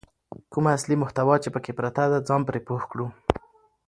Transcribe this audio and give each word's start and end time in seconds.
کومه 0.51 0.69
اصلي 0.77 0.95
محتوا 1.03 1.35
چې 1.43 1.49
پکې 1.53 1.71
پرته 1.79 2.03
ده 2.11 2.19
ځان 2.27 2.41
پرې 2.47 2.59
پوه 2.67 2.83
کړو. 2.91 3.07